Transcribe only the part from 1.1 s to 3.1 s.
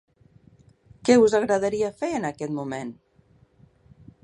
us agradaria fer en aquest moment?